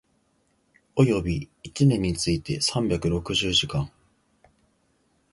[0.95, 3.87] 及び一年について三百六十時間